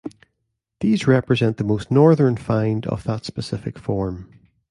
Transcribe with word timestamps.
These 0.79 1.05
represent 1.05 1.57
the 1.57 1.63
most 1.63 1.91
northern 1.91 2.35
find 2.35 2.87
of 2.87 3.03
that 3.03 3.23
specific 3.23 3.77
form. 3.77 4.33